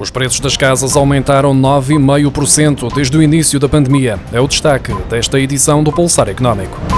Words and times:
Os 0.00 0.10
preços 0.10 0.40
das 0.40 0.56
casas 0.56 0.96
aumentaram 0.96 1.54
9,5% 1.54 2.94
desde 2.94 3.16
o 3.16 3.22
início 3.22 3.58
da 3.58 3.68
pandemia. 3.68 4.18
É 4.32 4.40
o 4.40 4.46
destaque 4.46 4.94
desta 5.10 5.40
edição 5.40 5.82
do 5.82 5.92
Pulsar 5.92 6.28
Económico. 6.28 6.97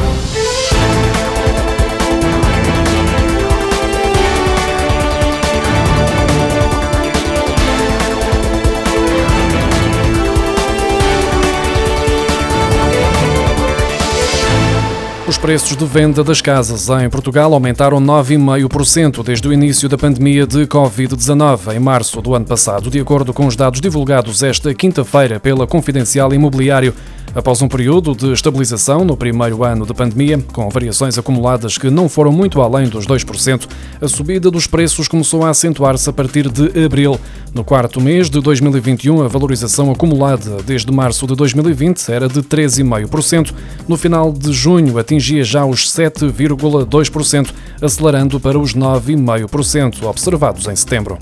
Os 15.31 15.39
preços 15.39 15.77
de 15.77 15.85
venda 15.85 16.25
das 16.25 16.43
casas 16.43 16.89
em 16.89 17.09
Portugal 17.09 17.55
aumentaram 17.55 18.01
9,5% 18.01 19.23
desde 19.23 19.47
o 19.47 19.53
início 19.53 19.89
da 19.89 19.97
pandemia 19.97 20.45
de 20.45 20.67
Covid-19, 20.67 21.73
em 21.73 21.79
março 21.79 22.21
do 22.21 22.35
ano 22.35 22.45
passado, 22.45 22.91
de 22.91 22.99
acordo 22.99 23.33
com 23.33 23.47
os 23.47 23.55
dados 23.55 23.81
divulgados 23.81 24.43
esta 24.43 24.75
quinta-feira 24.75 25.39
pela 25.39 25.69
Confidencial 25.69 26.35
Imobiliário. 26.35 26.93
Após 27.33 27.63
um 27.63 27.69
período 27.69 28.13
de 28.13 28.33
estabilização 28.33 29.05
no 29.05 29.17
primeiro 29.17 29.63
ano 29.63 29.87
da 29.87 29.95
pandemia, 29.95 30.37
com 30.53 30.69
variações 30.69 31.17
acumuladas 31.17 31.79
que 31.79 31.89
não 31.89 32.09
foram 32.09 32.33
muito 32.33 32.61
além 32.61 32.89
dos 32.89 33.07
2%, 33.07 33.69
a 34.01 34.09
subida 34.09 34.51
dos 34.51 34.67
preços 34.67 35.07
começou 35.07 35.45
a 35.45 35.51
acentuar-se 35.51 36.11
a 36.11 36.13
partir 36.13 36.51
de 36.51 36.85
abril. 36.85 37.21
No 37.53 37.65
quarto 37.65 38.01
mês 38.01 38.31
de 38.31 38.41
2021, 38.41 39.23
a 39.23 39.29
valorização 39.29 39.91
acumulada 39.91 40.63
desde 40.63 40.93
março 40.93 41.27
de 41.27 41.35
2020 41.35 42.09
era 42.09 42.29
de 42.29 42.43
13,5%. 42.43 43.53
No 43.89 43.97
final 43.97 44.33
de 44.33 44.53
junho, 44.53 44.97
atingia 44.99 45.43
já 45.43 45.65
os 45.65 45.91
7,2%, 45.91 47.53
acelerando 47.83 48.39
para 48.39 48.59
os 48.59 48.73
9,5% 48.75 50.05
observados 50.05 50.69
em 50.69 50.77
setembro. 50.77 51.19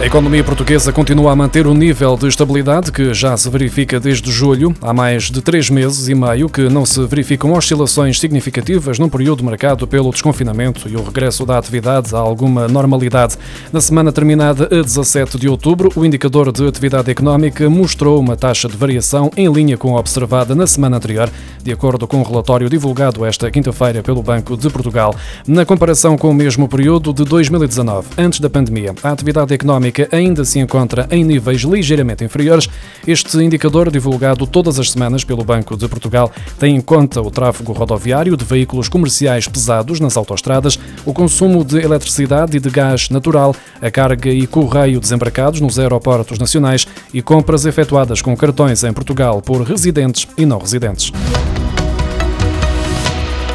A 0.00 0.06
economia 0.06 0.44
portuguesa 0.44 0.92
continua 0.92 1.32
a 1.32 1.36
manter 1.36 1.66
o 1.66 1.74
nível 1.74 2.16
de 2.16 2.28
estabilidade 2.28 2.92
que 2.92 3.12
já 3.12 3.36
se 3.36 3.50
verifica 3.50 3.98
desde 3.98 4.30
julho. 4.30 4.72
Há 4.80 4.94
mais 4.94 5.24
de 5.24 5.42
três 5.42 5.68
meses 5.68 6.06
e 6.06 6.14
meio 6.14 6.48
que 6.48 6.68
não 6.68 6.86
se 6.86 7.04
verificam 7.04 7.52
oscilações 7.52 8.20
significativas 8.20 9.00
num 9.00 9.08
período 9.08 9.42
marcado 9.42 9.88
pelo 9.88 10.12
desconfinamento 10.12 10.88
e 10.88 10.94
o 10.94 11.02
regresso 11.02 11.44
da 11.44 11.58
atividade 11.58 12.14
a 12.14 12.18
alguma 12.18 12.68
normalidade. 12.68 13.36
Na 13.72 13.80
semana 13.80 14.12
terminada 14.12 14.66
a 14.66 14.82
17 14.82 15.36
de 15.36 15.48
outubro, 15.48 15.90
o 15.96 16.04
indicador 16.04 16.52
de 16.52 16.64
atividade 16.64 17.10
económica 17.10 17.68
mostrou 17.68 18.20
uma 18.20 18.36
taxa 18.36 18.68
de 18.68 18.76
variação 18.76 19.32
em 19.36 19.52
linha 19.52 19.76
com 19.76 19.96
a 19.96 20.00
observada 20.00 20.54
na 20.54 20.68
semana 20.68 20.98
anterior, 20.98 21.28
de 21.60 21.72
acordo 21.72 22.06
com 22.06 22.18
o 22.18 22.20
um 22.20 22.22
relatório 22.24 22.70
divulgado 22.70 23.24
esta 23.24 23.50
quinta-feira 23.50 24.00
pelo 24.00 24.22
Banco 24.22 24.56
de 24.56 24.70
Portugal. 24.70 25.12
Na 25.44 25.66
comparação 25.66 26.16
com 26.16 26.30
o 26.30 26.34
mesmo 26.34 26.68
período 26.68 27.12
de 27.12 27.24
2019, 27.24 28.06
antes 28.16 28.38
da 28.38 28.48
pandemia, 28.48 28.94
a 29.02 29.10
atividade 29.10 29.52
económica 29.52 29.87
económica 29.88 30.08
ainda 30.12 30.44
se 30.44 30.58
encontra 30.58 31.06
em 31.10 31.24
níveis 31.24 31.62
ligeiramente 31.62 32.24
inferiores. 32.24 32.68
Este 33.06 33.36
indicador, 33.38 33.90
divulgado 33.90 34.46
todas 34.46 34.78
as 34.78 34.90
semanas 34.90 35.24
pelo 35.24 35.44
Banco 35.44 35.76
de 35.76 35.88
Portugal, 35.88 36.30
tem 36.58 36.76
em 36.76 36.80
conta 36.80 37.20
o 37.20 37.30
tráfego 37.30 37.72
rodoviário 37.72 38.36
de 38.36 38.44
veículos 38.44 38.88
comerciais 38.88 39.48
pesados 39.48 40.00
nas 40.00 40.16
autoestradas, 40.16 40.78
o 41.04 41.12
consumo 41.12 41.64
de 41.64 41.78
eletricidade 41.78 42.56
e 42.56 42.60
de 42.60 42.70
gás 42.70 43.08
natural, 43.10 43.54
a 43.80 43.90
carga 43.90 44.30
e 44.30 44.46
correio 44.46 45.00
desembarcados 45.00 45.60
nos 45.60 45.78
aeroportos 45.78 46.38
nacionais 46.38 46.86
e 47.12 47.22
compras 47.22 47.64
efetuadas 47.64 48.22
com 48.22 48.36
cartões 48.36 48.84
em 48.84 48.92
Portugal 48.92 49.40
por 49.40 49.62
residentes 49.62 50.28
e 50.36 50.44
não 50.44 50.58
residentes. 50.58 51.12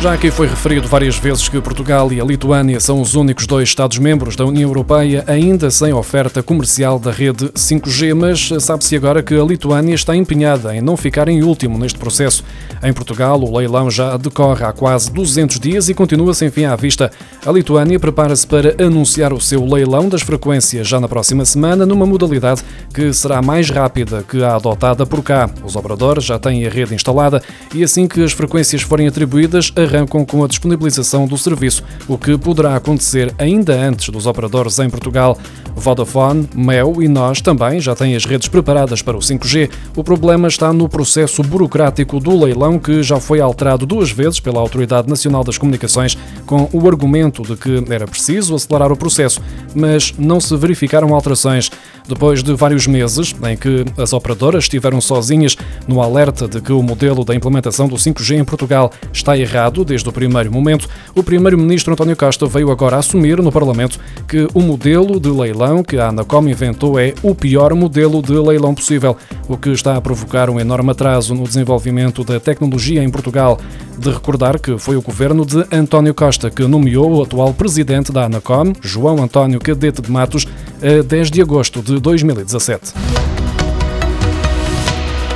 Já 0.04 0.16
aqui 0.16 0.30
foi 0.30 0.48
referido 0.48 0.86
várias 0.86 1.16
vezes 1.16 1.48
que 1.48 1.62
Portugal 1.62 2.12
e 2.12 2.20
a 2.20 2.26
Lituânia 2.26 2.78
são 2.78 3.00
os 3.00 3.16
únicos 3.16 3.48
dois 3.48 3.70
Estados-membros 3.70 4.36
da 4.36 4.46
União 4.46 4.70
Europeia 4.70 5.24
ainda 5.26 5.72
sem 5.72 5.94
oferta 5.94 6.44
comercial 6.44 7.00
da 7.00 7.10
rede 7.10 7.46
5G, 7.54 8.14
mas 8.14 8.62
sabe-se 8.62 8.98
agora 8.98 9.24
que 9.24 9.34
a 9.34 9.42
Lituânia 9.42 9.96
está 9.96 10.14
empenhada 10.14 10.76
em 10.76 10.82
não 10.82 10.98
ficar 10.98 11.30
em 11.30 11.42
último 11.42 11.78
neste 11.78 11.98
processo. 11.98 12.44
Em 12.84 12.92
Portugal, 12.92 13.42
o 13.42 13.58
leilão 13.58 13.90
já 13.90 14.18
decorre 14.18 14.66
há 14.66 14.74
quase 14.74 15.10
200 15.10 15.58
dias 15.58 15.88
e 15.88 15.94
continua 15.94 16.34
sem 16.34 16.52
fim 16.52 16.66
à 16.66 16.76
vista. 16.76 17.10
A 17.46 17.50
Lituânia 17.50 17.98
prepara-se 17.98 18.46
para 18.46 18.76
anunciar 18.78 19.32
o 19.32 19.40
seu 19.40 19.66
leilão 19.66 20.10
das 20.10 20.22
frequências 20.22 20.86
já 20.86 21.00
na 21.00 21.08
próxima 21.08 21.46
semana, 21.46 21.86
numa 21.86 22.06
modalidade 22.06 22.62
que 22.94 23.14
será 23.14 23.42
mais 23.42 23.70
rápida 23.70 24.22
que 24.28 24.44
a 24.44 24.56
adotada 24.56 25.06
por 25.06 25.24
cá. 25.24 25.50
Os 25.64 25.78
operadores 25.78 26.26
já 26.26 26.38
têm 26.38 26.68
a 26.68 26.70
rede 26.70 26.94
instalada 26.94 27.42
e 27.74 27.86
assim 27.86 28.06
que 28.06 28.22
as 28.22 28.34
frequências 28.34 28.82
forem 28.82 29.08
atribuídas, 29.08 29.72
arrancam 29.78 30.26
com 30.26 30.44
a 30.44 30.48
disponibilização 30.50 31.26
do 31.26 31.38
serviço, 31.38 31.86
o 32.06 32.18
que 32.18 32.38
poderá 32.38 32.76
acontecer 32.76 33.34
ainda 33.38 33.74
antes 33.74 34.10
dos 34.10 34.26
operadores 34.26 34.78
em 34.80 34.90
Portugal. 34.90 35.38
Vodafone, 35.84 36.48
Mel 36.56 37.04
e 37.04 37.10
nós 37.10 37.42
também 37.42 37.78
já 37.82 37.94
têm 37.94 38.16
as 38.16 38.24
redes 38.24 38.48
preparadas 38.48 39.02
para 39.02 39.18
o 39.18 39.20
5G. 39.20 39.70
O 39.98 40.04
problema 40.04 40.48
está 40.48 40.72
no 40.72 40.88
processo 40.88 41.44
burocrático 41.44 42.22
do 42.22 42.42
leilão, 42.42 42.80
que 42.80 43.04
já 43.04 43.20
foi 43.20 43.42
alterado 43.42 43.86
duas 43.86 44.10
vezes 44.10 44.40
pela 44.40 44.62
Autoridade 44.62 45.10
Nacional 45.10 45.44
das 45.44 45.58
Comunicações, 45.58 46.18
com 46.46 46.70
o 46.72 46.88
argumento 46.88 47.44
de 47.44 47.58
que 47.58 47.84
era 47.90 48.08
preciso 48.08 48.56
acelerar 48.56 48.94
o 48.94 48.98
processo, 48.98 49.42
mas 49.76 50.14
não 50.18 50.40
se 50.40 50.56
verificaram 50.56 51.14
alterações. 51.14 51.70
Depois 52.08 52.44
de 52.44 52.54
vários 52.54 52.88
meses 52.88 53.36
em 53.50 53.58
que 53.58 53.86
as 53.98 54.14
operadoras 54.14 54.66
estiveram 54.66 55.02
sozinhas 55.02 55.58
no 55.88 56.02
alerta 56.02 56.48
de 56.48 56.62
que 56.62 56.72
o 56.72 56.82
modelo 56.82 57.26
da 57.26 57.36
implementação 57.36 57.88
do 57.88 57.96
5G 57.96 58.38
em 58.38 58.46
Portugal 58.46 58.92
está 59.12 59.38
errado 59.38 59.84
desde 59.84 60.08
o 60.08 60.12
primeiro 60.12 60.52
momento, 60.52 60.88
o 61.16 61.24
primeiro-ministro 61.24 61.94
António 61.94 62.16
Costa 62.16 62.46
veio 62.46 62.72
agora 62.72 62.98
assumir 62.98 63.42
no 63.42 63.52
Parlamento 63.52 64.00
que 64.28 64.48
o 64.54 64.62
modelo 64.62 65.20
de 65.20 65.30
leilão 65.30 65.73
que 65.82 65.98
a 65.98 66.10
Anacom 66.10 66.46
inventou 66.50 67.00
é 67.00 67.14
o 67.24 67.34
pior 67.34 67.74
modelo 67.74 68.22
de 68.22 68.34
leilão 68.34 68.76
possível, 68.76 69.16
o 69.48 69.56
que 69.56 69.70
está 69.70 69.96
a 69.96 70.02
provocar 70.02 70.50
um 70.50 70.60
enorme 70.60 70.92
atraso 70.92 71.34
no 71.34 71.46
desenvolvimento 71.46 72.22
da 72.26 72.38
tecnologia 72.38 73.02
em 73.02 73.10
Portugal. 73.10 73.58
De 73.98 74.10
recordar 74.10 74.60
que 74.60 74.78
foi 74.78 74.98
o 74.98 75.02
governo 75.02 75.46
de 75.46 75.66
António 75.72 76.14
Costa 76.14 76.50
que 76.50 76.68
nomeou 76.68 77.14
o 77.14 77.24
atual 77.24 77.54
presidente 77.54 78.12
da 78.12 78.26
Anacom, 78.26 78.74
João 78.82 79.24
António 79.24 79.62
Cadete 79.62 80.02
de 80.02 80.12
Matos, 80.12 80.46
a 80.82 81.02
10 81.02 81.32
de 81.32 81.42
agosto 81.42 81.82
de 81.82 81.98
2017. 82.00 83.43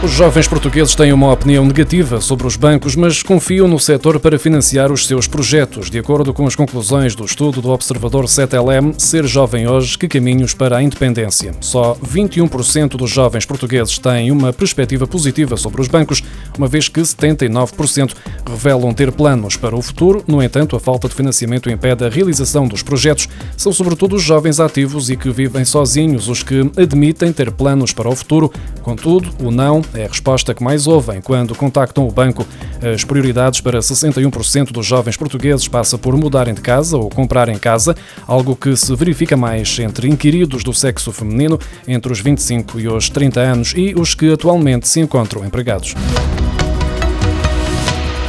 Os 0.04 0.12
jovens 0.12 0.48
portugueses 0.48 0.94
têm 0.94 1.12
uma 1.12 1.32
opinião 1.32 1.66
negativa 1.66 2.22
sobre 2.22 2.46
os 2.46 2.56
bancos, 2.56 2.96
mas 2.96 3.24
confiam 3.24 3.68
no 3.68 3.80
setor 3.80 4.20
para 4.20 4.38
financiar 4.38 4.92
os 4.92 5.08
seus 5.08 5.26
projetos. 5.26 5.90
De 5.90 5.98
acordo 5.98 6.32
com 6.36 6.46
as 6.46 6.56
conclusões 6.56 7.16
do 7.16 7.26
estudo 7.26 7.64
do 7.64 7.72
Observador 7.72 8.26
7LM, 8.26 8.94
Ser 9.00 9.26
Jovem 9.26 9.68
Hoje, 9.68 9.98
que 9.98 10.08
caminhos 10.08 10.54
para 10.54 10.78
a 10.78 10.84
independência? 10.84 11.52
Só 11.60 11.96
21% 11.96 12.90
dos 12.90 13.10
jovens 13.10 13.44
portugueses 13.44 13.98
têm 13.98 14.30
uma 14.30 14.54
perspectiva 14.54 15.08
positiva 15.08 15.58
sobre 15.58 15.82
os 15.82 15.88
bancos, 15.88 16.24
uma 16.58 16.68
vez 16.68 16.88
que 16.90 17.02
79% 17.02 18.14
revelam 18.50 18.94
ter 18.94 19.12
planos 19.12 19.56
para 19.56 19.76
o 19.76 19.82
futuro. 19.82 20.24
No 20.28 20.42
entanto, 20.42 20.76
a 20.76 20.80
falta 20.80 21.08
de 21.08 21.16
financiamento 21.16 21.70
impede 21.70 22.06
a 22.06 22.10
realização 22.10 22.68
dos 22.68 22.82
projetos. 22.82 23.28
São 23.56 23.72
sobretudo 23.72 24.16
os 24.16 24.24
jovens 24.24 24.60
ativos 24.60 25.10
e 25.10 25.16
que 25.16 25.30
vivem 25.30 25.66
sozinhos 25.66 26.28
os 26.28 26.44
que 26.44 26.70
admitem 26.78 27.32
ter 27.32 27.52
planos 27.52 27.94
para 27.94 28.10
o 28.10 28.16
futuro. 28.16 28.52
Contudo, 28.82 29.30
o 29.44 29.52
não 29.52 29.82
é 29.94 30.06
a 30.06 30.08
resposta 30.08 30.54
que 30.54 30.64
mais 30.64 30.88
ouvem 30.88 31.22
quando 31.22 31.56
contactam 31.56 32.08
o 32.08 32.12
banco. 32.12 32.46
As 32.82 33.04
prioridades 33.04 33.62
para 33.62 33.80
61% 33.80 34.72
dos 34.72 34.86
jovens 34.86 35.18
portugueses 35.18 35.68
passa 35.68 35.98
por 35.98 36.16
mudarem 36.16 36.54
de 36.54 36.62
casa 36.62 36.98
ou 36.98 37.10
comprar 37.10 37.50
em 37.50 37.58
casa, 37.58 37.96
algo 38.26 38.56
que 38.56 38.76
se 38.76 38.96
verifica 38.96 39.36
mais 39.36 39.78
entre 39.80 40.08
inquiridos 40.08 40.64
do 40.64 40.74
sexo 40.74 41.12
feminino 41.12 41.60
entre 41.88 42.12
os 42.12 42.20
25 42.20 42.80
e 42.80 42.88
os 42.88 43.10
30 43.10 43.40
anos 43.40 43.74
e 43.76 43.94
os 43.96 44.16
que 44.16 44.32
atualmente 44.32 44.88
se 44.88 45.00
encontram 45.00 45.46
empregados. 45.46 45.96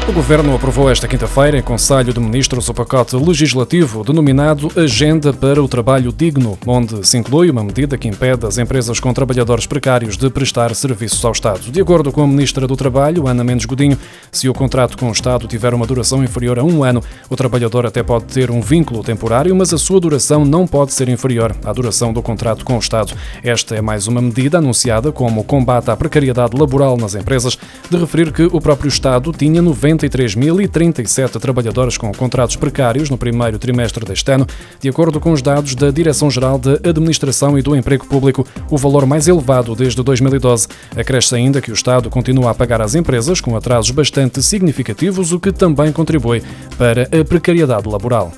O 0.08 0.12
Governo 0.12 0.54
aprovou 0.54 0.90
esta 0.90 1.06
quinta-feira, 1.06 1.58
em 1.58 1.62
Conselho 1.62 2.14
de 2.14 2.18
Ministros, 2.18 2.66
o 2.70 2.72
pacote 2.72 3.14
legislativo 3.14 4.02
denominado 4.02 4.72
Agenda 4.74 5.34
para 5.34 5.62
o 5.62 5.68
Trabalho 5.68 6.10
Digno, 6.10 6.58
onde 6.66 7.06
se 7.06 7.18
inclui 7.18 7.50
uma 7.50 7.62
medida 7.62 7.98
que 7.98 8.08
impede 8.08 8.46
as 8.46 8.56
empresas 8.56 8.98
com 8.98 9.12
trabalhadores 9.12 9.66
precários 9.66 10.16
de 10.16 10.30
prestar 10.30 10.74
serviços 10.74 11.22
ao 11.26 11.32
Estado. 11.32 11.70
De 11.70 11.82
acordo 11.82 12.10
com 12.10 12.22
a 12.22 12.26
Ministra 12.26 12.66
do 12.66 12.74
Trabalho, 12.74 13.28
Ana 13.28 13.44
Mendes 13.44 13.66
Godinho, 13.66 13.98
se 14.32 14.48
o 14.48 14.54
contrato 14.54 14.96
com 14.96 15.10
o 15.10 15.12
Estado 15.12 15.46
tiver 15.46 15.74
uma 15.74 15.86
duração 15.86 16.24
inferior 16.24 16.58
a 16.58 16.64
um 16.64 16.82
ano, 16.82 17.02
o 17.28 17.36
trabalhador 17.36 17.84
até 17.84 18.02
pode 18.02 18.24
ter 18.24 18.50
um 18.50 18.62
vínculo 18.62 19.04
temporário, 19.04 19.54
mas 19.54 19.74
a 19.74 19.78
sua 19.78 20.00
duração 20.00 20.42
não 20.42 20.66
pode 20.66 20.94
ser 20.94 21.10
inferior 21.10 21.54
à 21.62 21.70
duração 21.70 22.14
do 22.14 22.22
contrato 22.22 22.64
com 22.64 22.76
o 22.76 22.80
Estado. 22.80 23.12
Esta 23.44 23.76
é 23.76 23.82
mais 23.82 24.06
uma 24.06 24.22
medida 24.22 24.56
anunciada 24.56 25.12
como 25.12 25.44
combate 25.44 25.90
à 25.90 25.96
precariedade 25.96 26.58
laboral 26.58 26.96
nas 26.96 27.14
empresas, 27.14 27.58
de 27.90 27.96
referir 27.98 28.32
que 28.32 28.44
o 28.44 28.58
próprio 28.58 28.88
Estado 28.88 29.30
tinha 29.32 29.60
90 29.60 29.97
93.037 29.98 31.40
trabalhadores 31.40 31.98
com 31.98 32.12
contratos 32.12 32.56
precários 32.56 33.10
no 33.10 33.18
primeiro 33.18 33.58
trimestre 33.58 34.04
deste 34.04 34.30
ano, 34.30 34.46
de 34.80 34.88
acordo 34.88 35.18
com 35.18 35.32
os 35.32 35.42
dados 35.42 35.74
da 35.74 35.90
Direção-Geral 35.90 36.58
da 36.58 36.74
Administração 36.88 37.58
e 37.58 37.62
do 37.62 37.74
Emprego 37.74 38.06
Público, 38.06 38.46
o 38.70 38.78
valor 38.78 39.04
mais 39.04 39.26
elevado 39.26 39.74
desde 39.74 40.02
2012. 40.02 40.68
Acresce 40.96 41.34
ainda 41.34 41.60
que 41.60 41.70
o 41.70 41.74
Estado 41.74 42.08
continua 42.08 42.50
a 42.50 42.54
pagar 42.54 42.80
às 42.80 42.94
empresas 42.94 43.40
com 43.40 43.56
atrasos 43.56 43.90
bastante 43.90 44.42
significativos, 44.42 45.32
o 45.32 45.40
que 45.40 45.52
também 45.52 45.92
contribui 45.92 46.42
para 46.76 47.02
a 47.02 47.24
precariedade 47.24 47.88
laboral. 47.88 48.32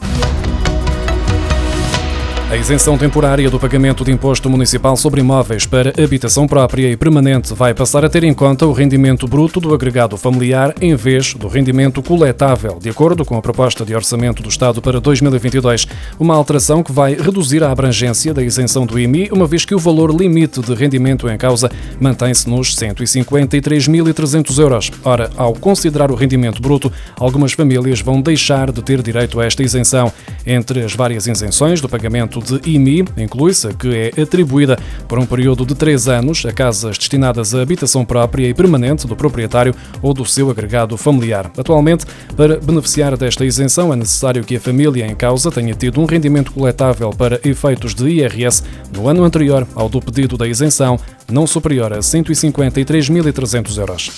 A 2.50 2.56
isenção 2.56 2.98
temporária 2.98 3.48
do 3.48 3.60
pagamento 3.60 4.04
de 4.04 4.10
imposto 4.10 4.50
municipal 4.50 4.96
sobre 4.96 5.20
imóveis 5.20 5.66
para 5.66 5.92
habitação 6.02 6.48
própria 6.48 6.90
e 6.90 6.96
permanente 6.96 7.54
vai 7.54 7.72
passar 7.72 8.04
a 8.04 8.08
ter 8.08 8.24
em 8.24 8.34
conta 8.34 8.66
o 8.66 8.72
rendimento 8.72 9.28
bruto 9.28 9.60
do 9.60 9.72
agregado 9.72 10.16
familiar 10.16 10.74
em 10.80 10.96
vez 10.96 11.32
do 11.32 11.46
rendimento 11.46 12.02
coletável, 12.02 12.80
de 12.82 12.90
acordo 12.90 13.24
com 13.24 13.36
a 13.36 13.40
proposta 13.40 13.84
de 13.84 13.94
orçamento 13.94 14.42
do 14.42 14.48
Estado 14.48 14.82
para 14.82 15.00
2022. 15.00 15.86
Uma 16.18 16.34
alteração 16.34 16.82
que 16.82 16.90
vai 16.90 17.14
reduzir 17.14 17.62
a 17.62 17.70
abrangência 17.70 18.34
da 18.34 18.42
isenção 18.42 18.84
do 18.84 18.98
IMI, 18.98 19.28
uma 19.30 19.46
vez 19.46 19.64
que 19.64 19.76
o 19.76 19.78
valor 19.78 20.12
limite 20.12 20.60
de 20.60 20.74
rendimento 20.74 21.28
em 21.28 21.38
causa 21.38 21.70
mantém-se 22.00 22.50
nos 22.50 22.74
153.300 22.74 24.58
euros. 24.58 24.90
Ora, 25.04 25.30
ao 25.36 25.54
considerar 25.54 26.10
o 26.10 26.16
rendimento 26.16 26.60
bruto, 26.60 26.92
algumas 27.16 27.52
famílias 27.52 28.00
vão 28.00 28.20
deixar 28.20 28.72
de 28.72 28.82
ter 28.82 29.02
direito 29.02 29.38
a 29.38 29.44
esta 29.44 29.62
isenção. 29.62 30.12
Entre 30.44 30.82
as 30.82 30.94
várias 30.94 31.28
isenções 31.28 31.80
do 31.80 31.88
pagamento 31.88 32.39
de 32.40 32.60
IMI 32.68 33.04
inclui-se 33.16 33.72
que 33.74 34.12
é 34.16 34.22
atribuída 34.22 34.78
por 35.08 35.18
um 35.18 35.26
período 35.26 35.64
de 35.64 35.74
três 35.74 36.08
anos 36.08 36.44
a 36.44 36.52
casas 36.52 36.98
destinadas 36.98 37.54
à 37.54 37.62
habitação 37.62 38.04
própria 38.04 38.48
e 38.48 38.54
permanente 38.54 39.06
do 39.06 39.16
proprietário 39.16 39.74
ou 40.02 40.12
do 40.12 40.24
seu 40.24 40.50
agregado 40.50 40.96
familiar. 40.96 41.50
Atualmente, 41.56 42.04
para 42.36 42.58
beneficiar 42.58 43.16
desta 43.16 43.44
isenção, 43.44 43.92
é 43.92 43.96
necessário 43.96 44.44
que 44.44 44.56
a 44.56 44.60
família 44.60 45.06
em 45.06 45.14
causa 45.14 45.50
tenha 45.50 45.74
tido 45.74 46.00
um 46.00 46.06
rendimento 46.06 46.52
coletável 46.52 47.10
para 47.10 47.40
efeitos 47.44 47.94
de 47.94 48.08
IRS 48.08 48.62
no 48.92 49.08
ano 49.08 49.24
anterior 49.24 49.66
ao 49.74 49.88
do 49.88 50.00
pedido 50.00 50.36
da 50.36 50.46
isenção, 50.46 50.98
não 51.30 51.46
superior 51.46 51.92
a 51.92 51.98
153.300 51.98 53.78
euros. 53.78 54.10